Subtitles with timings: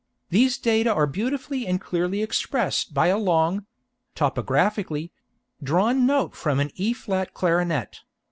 [0.31, 3.67] These data are beautifully and clearly expressed by a long
[4.15, 5.11] (topographically)
[5.61, 7.99] drawn note from an E flat clarionet.